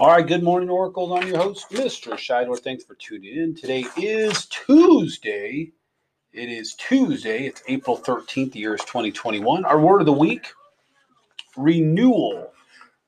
[0.00, 1.12] All right, good morning, Oracles.
[1.12, 2.12] I'm your host, Mr.
[2.14, 2.58] Scheidler.
[2.58, 3.54] Thanks for tuning in.
[3.54, 5.72] Today is Tuesday.
[6.32, 7.44] It is Tuesday.
[7.44, 8.52] It's April 13th.
[8.52, 9.66] The year is 2021.
[9.66, 10.54] Our word of the week
[11.54, 12.50] renewal.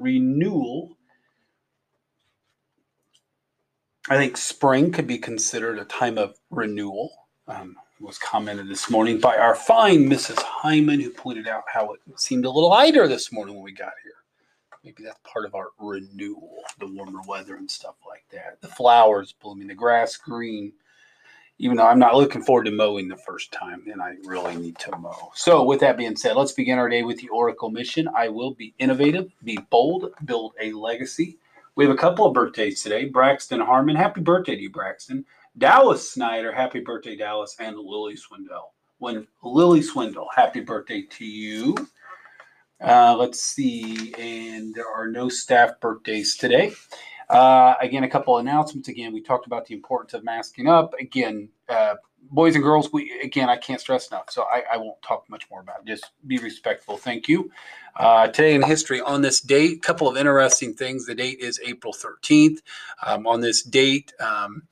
[0.00, 0.96] Renewal.
[4.08, 7.12] I think spring could be considered a time of renewal.
[7.46, 10.42] Um, was commented this morning by our fine Mrs.
[10.42, 13.92] Hyman, who pointed out how it seemed a little lighter this morning when we got
[14.02, 14.14] here.
[14.84, 18.60] Maybe that's part of our renewal, the warmer weather and stuff like that.
[18.62, 20.72] The flowers blooming, the grass green.
[21.58, 24.78] Even though I'm not looking forward to mowing the first time, and I really need
[24.78, 25.30] to mow.
[25.34, 28.08] So, with that being said, let's begin our day with the Oracle mission.
[28.16, 31.36] I will be innovative, be bold, build a legacy.
[31.74, 33.04] We have a couple of birthdays today.
[33.04, 35.26] Braxton Harmon, happy birthday to you, Braxton.
[35.58, 38.72] Dallas Snyder, happy birthday, Dallas, and Lily Swindell.
[38.96, 41.76] When Lily Swindle, happy birthday to you.
[42.80, 46.72] Uh, let's see, and there are no staff birthdays today.
[47.28, 48.88] Uh, again, a couple announcements.
[48.88, 50.94] Again, we talked about the importance of masking up.
[50.98, 51.94] Again, uh,
[52.30, 55.48] boys and girls, we again, I can't stress enough, so I, I won't talk much
[55.50, 55.86] more about it.
[55.86, 56.96] Just be respectful.
[56.96, 57.50] Thank you.
[57.96, 61.06] Uh, today in history, on this date, a couple of interesting things.
[61.06, 62.58] The date is April 13th.
[63.04, 64.62] Um, on this date, um,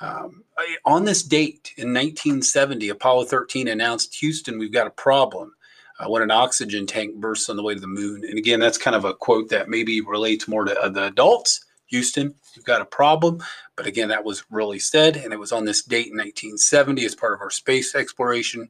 [0.00, 0.44] um,
[0.84, 5.55] on this date in 1970, Apollo 13 announced Houston, we've got a problem.
[5.98, 8.22] Uh, when an oxygen tank bursts on the way to the moon.
[8.28, 11.64] And again, that's kind of a quote that maybe relates more to uh, the adults.
[11.86, 13.42] Houston, you've got a problem.
[13.76, 17.14] But again, that was really said, and it was on this date in 1970 as
[17.14, 18.68] part of our space exploration.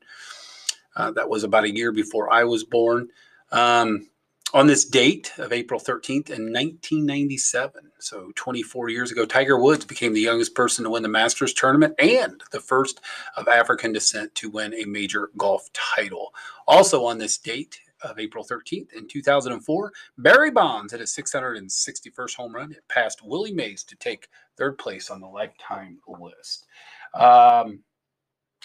[0.94, 3.08] Uh, that was about a year before I was born.
[3.52, 4.08] Um,
[4.54, 10.12] on this date of April 13th in 1997, so 24 years ago, Tiger Woods became
[10.12, 13.00] the youngest person to win the Masters tournament and the first
[13.36, 16.32] of African descent to win a major golf title.
[16.68, 22.54] Also on this date of April 13th in 2004, Barry Bonds hit his 661st home
[22.54, 22.70] run.
[22.70, 26.66] It passed Willie Mays to take third place on the lifetime list.
[27.14, 27.80] Um,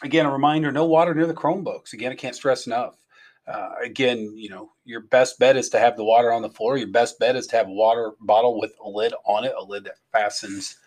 [0.03, 1.93] again, a reminder no water near the Chromebooks.
[1.93, 3.00] Again, I can't stress enough
[3.47, 6.77] uh, again, you know, your best bet is to have the water on the floor.
[6.77, 9.63] Your best bet is to have a water bottle with a lid on it, a
[9.63, 10.77] lid that fastens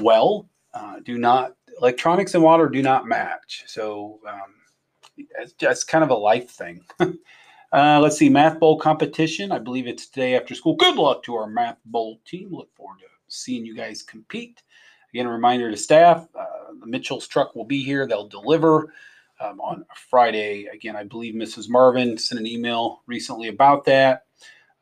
[0.00, 0.48] well.
[0.72, 3.64] Uh, do not electronics and water do not match.
[3.66, 4.54] So um,
[5.16, 6.80] it's just kind of a life thing.
[7.00, 9.50] uh, let's see, math bowl competition.
[9.50, 10.76] I believe it's today after school.
[10.76, 12.50] Good luck to our math bowl team.
[12.52, 14.62] Look forward to seeing you guys compete.
[15.12, 18.06] Again, a reminder to staff: uh, Mitchell's truck will be here.
[18.06, 18.92] They'll deliver
[19.40, 20.66] um, on Friday.
[20.66, 21.68] Again, I believe Mrs.
[21.68, 24.26] Marvin sent an email recently about that.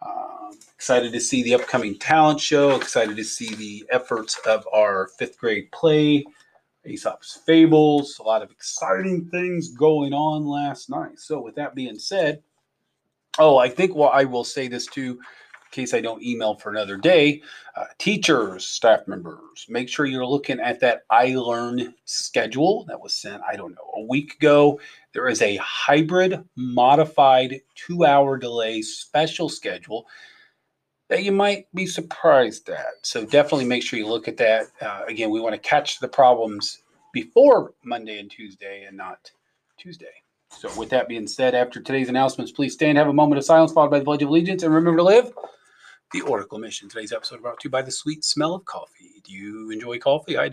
[0.05, 2.77] Um, excited to see the upcoming talent show.
[2.77, 6.25] Excited to see the efforts of our fifth grade play,
[6.85, 8.19] Aesop's Fables.
[8.19, 11.19] A lot of exciting things going on last night.
[11.19, 12.43] So, with that being said,
[13.39, 15.19] oh, I think well, I will say this too
[15.71, 17.43] case I don't email for another day,
[17.77, 23.43] uh, teachers, staff members, make sure you're looking at that ILEARN schedule that was sent,
[23.43, 24.81] I don't know, a week ago.
[25.13, 30.07] There is a hybrid modified two hour delay special schedule
[31.09, 32.87] that you might be surprised at.
[33.03, 34.67] So definitely make sure you look at that.
[34.81, 39.31] Uh, again, we want to catch the problems before Monday and Tuesday and not
[39.79, 40.07] Tuesday.
[40.51, 43.71] So, with that being said, after today's announcements, please stand, have a moment of silence,
[43.73, 45.33] followed by the Pledge of Allegiance, and remember to live
[46.13, 46.89] the Oracle Mission.
[46.89, 49.21] Today's episode brought to you by the sweet smell of coffee.
[49.25, 50.39] Do you enjoy coffee?
[50.39, 50.47] I.